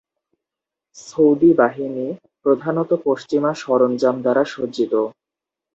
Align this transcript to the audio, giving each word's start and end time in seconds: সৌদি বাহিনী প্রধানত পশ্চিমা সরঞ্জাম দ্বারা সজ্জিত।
সৌদি 0.99 1.51
বাহিনী 1.53 2.07
প্রধানত 2.43 2.91
পশ্চিমা 3.05 3.51
সরঞ্জাম 3.63 4.15
দ্বারা 4.21 4.43
সজ্জিত। 4.53 4.93